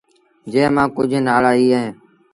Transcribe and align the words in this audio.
جݩهݩ 0.51 0.73
مآݩ 0.75 0.93
ڪجھ 0.95 1.15
نآلآ 1.27 1.51
اي 1.59 1.65
اهيݩ 1.77 1.91